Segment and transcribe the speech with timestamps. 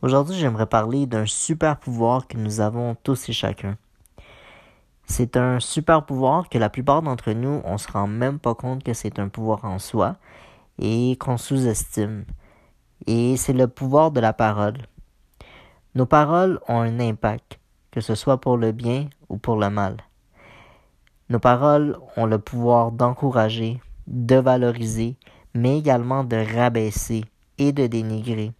[0.00, 3.76] Aujourd'hui, j'aimerais parler d'un super pouvoir que nous avons tous et chacun.
[5.06, 8.84] C'est un super pouvoir que la plupart d'entre nous, on se rend même pas compte
[8.84, 10.14] que c'est un pouvoir en soi
[10.78, 12.26] et qu'on sous-estime.
[13.08, 14.76] Et c'est le pouvoir de la parole.
[15.96, 17.58] Nos paroles ont un impact,
[17.90, 19.96] que ce soit pour le bien ou pour le mal.
[21.28, 25.16] Nos paroles ont le pouvoir d'encourager, de valoriser,
[25.54, 27.24] mais également de rabaisser
[27.58, 28.52] et de dénigrer.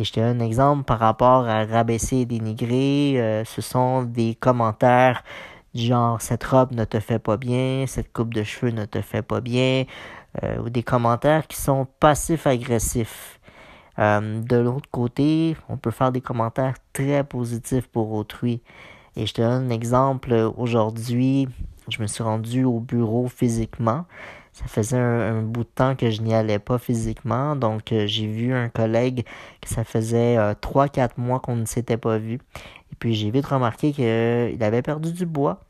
[0.00, 3.20] Et je te donne un exemple par rapport à rabaisser et dénigrer.
[3.20, 5.22] Euh, ce sont des commentaires
[5.74, 9.22] genre cette robe ne te fait pas bien, cette coupe de cheveux ne te fait
[9.22, 9.84] pas bien,
[10.42, 13.38] euh, ou des commentaires qui sont passifs-agressifs.
[13.98, 18.62] Euh, de l'autre côté, on peut faire des commentaires très positifs pour autrui.
[19.16, 20.32] Et je te donne un exemple.
[20.56, 21.48] Aujourd'hui,
[21.88, 24.06] je me suis rendu au bureau physiquement
[24.52, 27.56] ça faisait un, bout de temps que je n'y allais pas physiquement.
[27.56, 29.24] Donc, euh, j'ai vu un collègue
[29.60, 32.34] que ça faisait euh, trois, 3-4 mois qu'on ne s'était pas vu.
[32.92, 35.60] Et puis, j'ai vite remarqué qu'il euh, avait perdu du bois.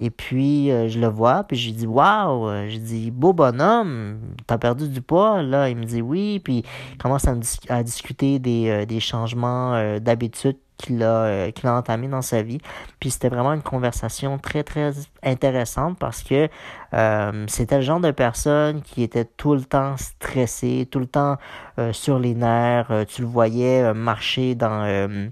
[0.00, 4.88] Et puis, je le vois, puis j'ai dit, waouh, j'ai dit, beau bonhomme, t'as perdu
[4.88, 5.68] du poids, là.
[5.68, 7.26] Il me dit oui, puis il commence
[7.68, 12.58] à, discuter des, des changements d'habitude qu'il a, euh, qu'il a entamé dans sa vie.
[13.00, 16.48] Puis c'était vraiment une conversation très, très intéressante parce que
[16.94, 21.36] euh, c'était le genre de personne qui était tout le temps stressé, tout le temps
[21.78, 23.04] euh, sur les nerfs.
[23.08, 25.30] tu le voyais marcher dans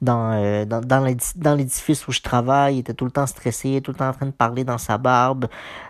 [0.00, 4.08] dans, dans, l'édifice où je travaille, il était tout le temps stressé, tout le temps
[4.08, 5.46] en train de parler dans sa barbe.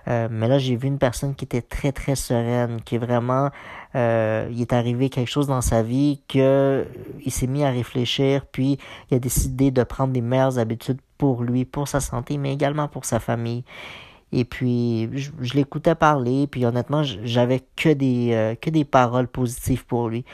[0.06, 3.50] mais là, j'ai vu une personne qui était très, très sereine, qui vraiment
[3.96, 6.84] euh, il est arrivé quelque chose dans sa vie que
[7.24, 8.78] il s'est mis à réfléchir, puis
[9.10, 12.88] il a décidé de prendre des meilleures habitudes pour lui, pour sa santé, mais également
[12.88, 13.64] pour sa famille.
[14.32, 20.24] Et puis, je, l'écoutais parler, puis honnêtement, j'avais euh, que des paroles positives pour lui.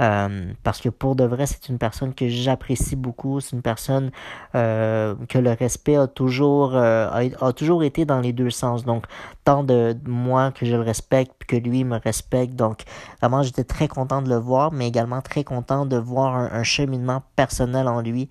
[0.00, 3.40] Euh, parce que pour de vrai, c'est une personne que j'apprécie beaucoup.
[3.40, 4.10] C'est une personne
[4.54, 8.84] euh, que le respect a toujours, euh, a, toujours été dans les deux sens.
[8.84, 9.04] Donc,
[9.44, 12.54] tant de moi que je le respecte, que lui me respecte.
[12.54, 12.84] Donc,
[13.20, 17.22] vraiment, j'étais très content de le voir, mais également très content de voir un cheminement
[17.36, 18.28] personnel en lui.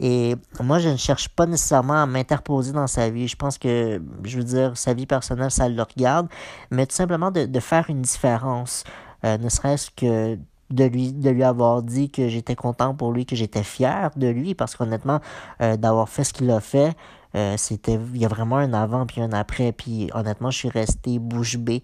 [0.00, 3.28] Et moi, je ne cherche pas nécessairement à m'interposer dans sa vie.
[3.28, 6.28] Je pense que, je veux dire, sa vie personnelle, ça le regarde,
[6.70, 8.84] mais tout simplement de, de faire une différence.
[9.24, 10.36] Ne serait-ce que
[10.72, 14.76] de lui, avoir dit que j'étais content pour lui, que j'étais fier de lui, parce
[14.76, 15.20] qu'honnêtement,
[15.60, 16.96] euh, d'avoir fait ce qu'il a fait,
[17.34, 20.68] euh, c'était il y a vraiment un avant puis un après puis honnêtement je suis
[20.68, 21.82] resté bouche bée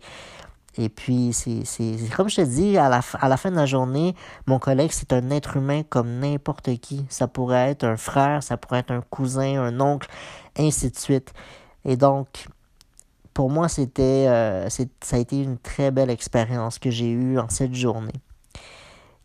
[0.79, 1.65] et puis, c'est
[2.17, 4.15] comme je te dis, à la, à la fin de la journée,
[4.47, 7.05] mon collègue, c'est un être humain comme n'importe qui.
[7.09, 10.09] Ça pourrait être un frère, ça pourrait être un cousin, un oncle,
[10.57, 11.33] ainsi de suite.
[11.85, 12.47] Et donc,
[13.35, 17.49] pour moi, c'était, euh, ça a été une très belle expérience que j'ai eue en
[17.49, 18.13] cette journée.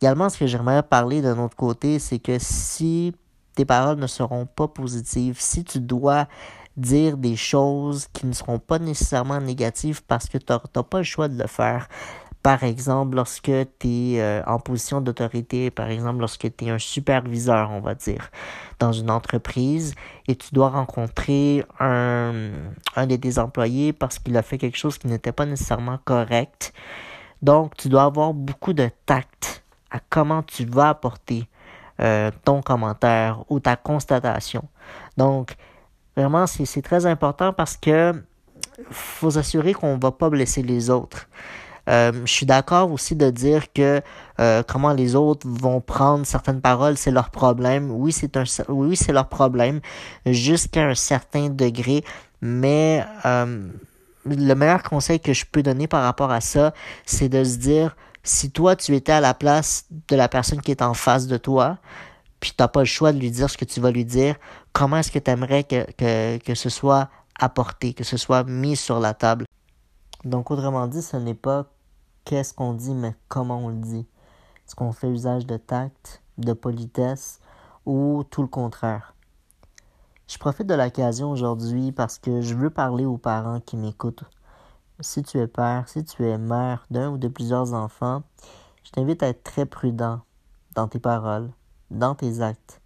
[0.03, 3.15] Également, ce que j'aimerais parler d'un autre côté, c'est que si
[3.55, 6.27] tes paroles ne seront pas positives, si tu dois
[6.75, 11.03] dire des choses qui ne seront pas nécessairement négatives parce que tu n'as pas le
[11.05, 11.87] choix de le faire.
[12.41, 13.49] Par exemple, lorsque
[13.79, 17.95] tu es euh, en position d'autorité, par exemple, lorsque tu es un superviseur, on va
[17.95, 18.29] dire,
[18.79, 19.95] dans une entreprise,
[20.27, 22.51] et tu dois rencontrer un,
[22.97, 26.73] un de tes employés parce qu'il a fait quelque chose qui n'était pas nécessairement correct.
[27.41, 29.62] Donc, tu dois avoir beaucoup de tact
[29.93, 31.47] à comment tu vas apporter
[32.01, 34.65] euh, ton commentaire ou ta constatation.
[35.15, 35.55] Donc,
[36.15, 38.13] Vraiment, c'est très important parce que
[38.91, 41.27] faut s'assurer qu'on ne va pas blesser les autres.
[41.89, 44.01] Euh, je suis d'accord aussi de dire que
[44.39, 47.91] euh, comment les autres vont prendre certaines paroles, c'est leur problème.
[47.91, 49.81] Oui, c'est un oui, c'est leur problème
[50.25, 52.05] jusqu'à un certain degré,
[52.41, 56.73] mais le meilleur conseil que je peux donner par rapport à ça,
[57.05, 60.71] c'est de se dire si toi tu étais à la place de la personne qui
[60.71, 61.77] est en face de toi,
[62.39, 64.35] puis tu n'as pas le choix de lui dire ce que tu vas lui dire,
[64.71, 69.13] comment est-ce que tu aimerais que, ce soit apporté, que ce soit mis sur la
[69.13, 69.45] table?
[70.25, 71.67] Donc, autrement dit, ce n'est pas
[72.25, 74.05] qu'est-ce qu'on dit, mais comment on le dit.
[74.65, 77.39] Est-ce qu'on fait usage de tact, de politesse
[77.85, 79.13] ou tout le contraire?
[80.27, 84.23] Je profite de l'occasion aujourd'hui parce que je veux parler aux parents qui m'écoutent.
[85.03, 88.23] Si tu es père, si tu es mère d'un ou de plusieurs enfants,
[88.85, 90.21] je t'invite à être très prudent
[90.75, 91.51] dans tes paroles,
[91.91, 92.79] dans tes actes.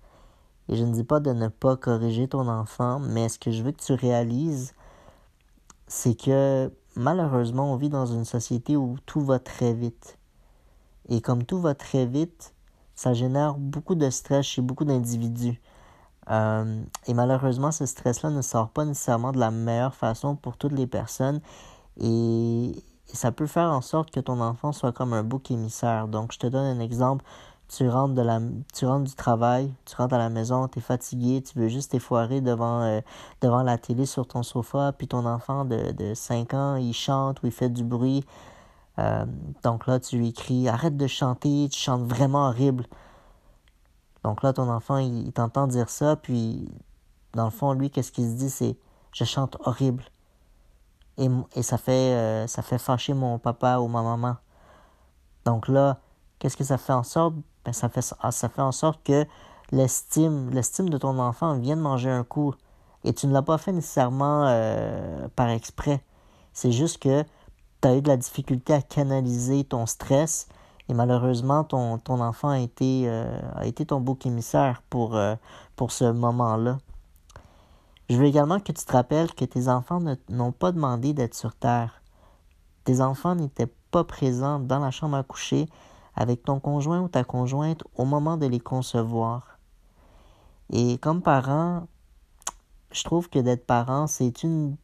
[0.68, 3.62] Et je ne dis pas de ne pas corriger ton enfant, mais ce que je
[3.62, 4.74] veux que tu réalises,
[5.88, 10.18] c'est que malheureusement, on vit dans une société où tout va très vite.
[11.10, 12.56] Et comme tout va très vite,
[12.96, 15.62] ça génère beaucoup de stress chez beaucoup d'individus.
[16.31, 20.74] Euh, et malheureusement, ce stress-là ne sort pas nécessairement de la meilleure façon pour toutes
[20.74, 21.42] les personnes.
[22.00, 26.08] Et ça peut faire en sorte que ton enfant soit comme un bouc émissaire.
[26.08, 27.24] Donc, je te donne un exemple
[27.68, 31.92] tu rentres, du travail, tu rentres à la maison, tu es fatigué, tu veux juste
[31.92, 33.02] t'effoirer devant, euh,
[33.42, 37.44] devant la télé sur ton sofa, puis ton enfant de, de 5 ans, il chante
[37.44, 38.24] ou il fait du bruit.
[39.00, 39.26] Euh,
[39.64, 42.88] donc là, tu lui cries Arrête de chanter, tu chantes vraiment horrible.
[44.24, 46.70] Donc là, ton enfant, il, t'entend dire ça, puis
[47.34, 48.50] dans le fond, lui, qu'est-ce qu'il se dit?
[48.50, 48.78] C'est
[49.14, 50.04] Je chante horrible.
[51.18, 54.36] Et, ça, fait, euh, ça fait fâcher mon papa ou ma maman.
[55.46, 55.98] Donc là,
[56.38, 57.34] qu'est-ce que ça fait en sorte?
[57.66, 59.25] Ben, ça, fait, ah, ça fait en sorte que
[59.72, 62.54] l'estime, l'estime de ton enfant vient de manger un coup.
[63.04, 66.04] Et tu ne l'as pas fait nécessairement euh, par exprès.
[66.54, 67.24] C'est juste que
[67.81, 70.48] tu as eu de la difficulté à canaliser ton stress
[70.90, 75.19] et malheureusement, ton, enfant a été, euh, a été ton bouc émissaire pour,
[75.75, 76.78] pour ce moment-là.
[78.09, 81.54] Je veux également que tu te rappelles que tes enfants n'ont pas demandé d'être sur
[81.54, 82.01] Terre.
[82.86, 85.68] Tes enfants n'étaient pas présents dans la chambre à coucher
[86.15, 89.59] avec ton conjoint ou ta conjointe au moment de les concevoir.
[90.71, 91.88] Et comme parent,
[92.92, 94.77] je trouve que d'être parent, c'est une,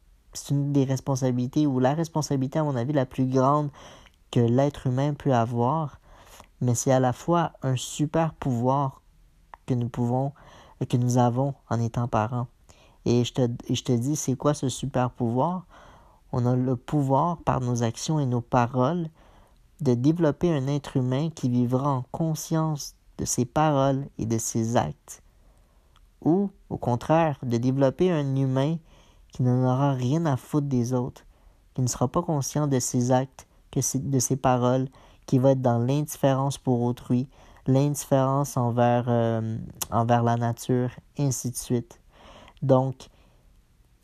[0.50, 3.70] des responsabilités, ou la responsabilité, à mon avis, la plus grande
[4.30, 5.98] que l'être humain peut avoir,
[6.60, 9.02] mais c'est à la fois un super pouvoir
[9.66, 10.32] que nous pouvons,
[10.88, 12.48] que nous avons en étant parents.
[13.06, 15.66] Et je te, dis, c'est quoi ce super pouvoir?
[16.32, 19.08] On a le pouvoir, par nos actions et nos paroles,
[19.80, 24.76] de développer un être humain qui vivra en conscience de ses paroles et de ses
[24.76, 25.22] actes,
[26.22, 28.76] ou, au contraire, de développer un humain
[29.32, 31.24] qui n'en aura rien à foutre des autres,
[31.74, 33.46] qui ne sera pas conscient de ses actes,
[33.94, 34.88] de ses paroles,
[35.26, 37.28] qui va être dans l'indifférence pour autrui,
[37.66, 39.58] l'indifférence envers, euh,
[39.90, 42.00] envers la nature, ainsi de suite.
[42.64, 43.08] Donc,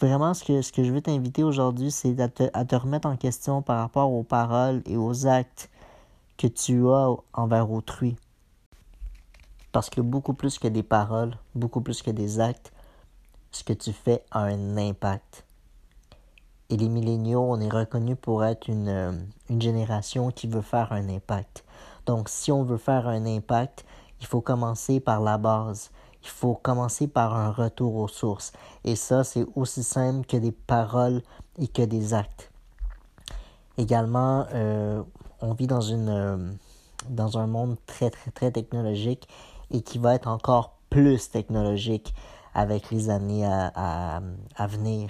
[0.00, 3.06] Vraiment, ce que, ce que je veux t'inviter aujourd'hui, c'est à te, à te remettre
[3.06, 5.68] en question par rapport aux paroles et aux actes
[6.38, 8.16] que tu as envers autrui.
[9.72, 12.72] Parce que beaucoup plus que des paroles, beaucoup plus que des actes,
[13.50, 15.44] ce que tu fais a un impact.
[16.70, 21.10] Et les milléniaux, on est reconnu pour être une, une génération qui veut faire un
[21.10, 21.62] impact.
[22.06, 23.84] Donc, si on veut faire un impact,
[24.22, 25.90] il faut commencer par la base
[26.22, 28.52] il faut commencer par un retour aux sources.
[28.84, 31.22] Et ça, c'est aussi simple que des paroles
[31.58, 32.50] et que des actes.
[33.78, 35.02] Également, euh,
[35.40, 36.52] on vit dans, une, euh,
[37.08, 39.28] dans un monde très, très, très technologique
[39.70, 42.14] et qui va être encore plus technologique
[42.54, 44.20] avec les années à,
[44.56, 45.08] à, venir.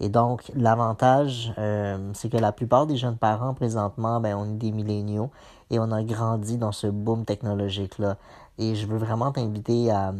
[0.00, 4.56] Et donc, l'avantage, euh, c'est que la plupart des jeunes parents présentement, ben, on est
[4.56, 5.30] des milléniaux
[5.70, 8.16] et on a grandi dans ce boom technologique-là.
[8.58, 10.12] Et je veux vraiment t'inviter à,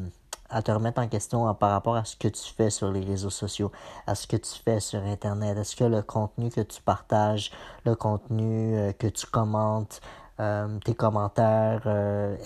[0.62, 3.72] te remettre en question par rapport à ce que tu fais sur les réseaux sociaux,
[4.06, 5.56] à ce que tu fais sur Internet.
[5.58, 7.50] Est-ce que le contenu que tu partages,
[7.84, 10.00] le contenu euh, que tu commentes,
[10.40, 12.36] euh, tes commentaires, euh,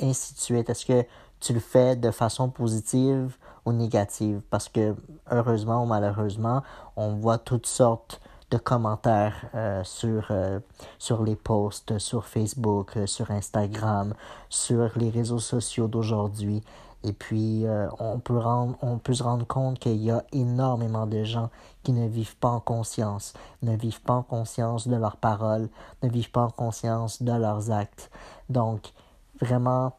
[0.00, 1.04] ainsi de suite, est-ce que
[1.40, 4.40] tu le fais de façon positive ou négative?
[4.50, 4.94] Parce que
[5.30, 6.62] heureusement ou malheureusement,
[6.96, 8.20] on voit toutes sortes
[8.52, 10.60] de commentaires euh, sur, euh,
[10.98, 14.14] sur les posts sur Facebook, euh, sur Instagram,
[14.50, 16.62] sur les réseaux sociaux d'aujourd'hui.
[17.04, 17.64] Et puis,
[17.98, 21.50] on, peut rendre, on peut se rendre compte qu'il y a énormément de gens
[21.82, 23.32] qui ne vivent pas en conscience,
[23.62, 25.68] ne vivent pas en conscience de leurs paroles,
[26.04, 28.08] ne vivent pas en conscience de leurs actes.
[28.50, 28.92] Donc,
[29.40, 29.94] vraiment,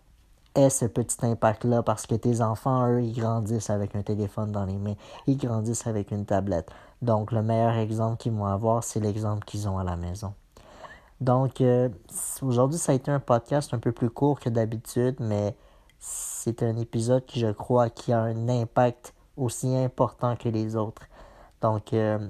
[0.56, 4.66] aie ce petit impact-là parce que tes enfants, eux, ils grandissent avec un téléphone dans
[4.66, 4.96] les mains,
[5.28, 6.70] ils grandissent avec une tablette.
[7.04, 10.34] Donc, le meilleur exemple qu'ils vont avoir, c'est l'exemple qu'ils ont à la maison.
[11.20, 11.90] Donc, euh,
[12.42, 15.54] aujourd'hui, ça a été un podcast un peu plus court que d'habitude, mais
[16.00, 21.02] c'est un épisode qui, je crois, qui a un impact aussi important que les autres.
[21.62, 22.26] Donc, euh,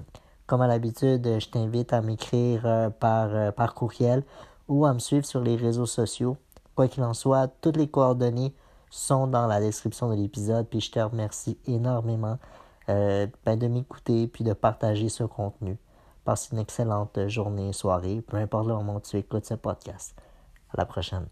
[0.47, 4.23] comme à l'habitude, je t'invite à m'écrire euh, par, par courriel
[4.67, 6.35] ou à me suivre sur les réseaux sociaux.
[6.73, 8.55] Quoi qu'il en soit, toutes les coordonnées
[8.89, 12.39] sont dans la description de l'épisode, puis je te remercie énormément
[12.89, 15.77] euh, ben de m'écouter puis de partager ce contenu.
[16.25, 20.15] Passe une excellente journée, soirée, peu importe le moment où tu écoutes ce podcast.
[20.69, 21.27] À la prochaine.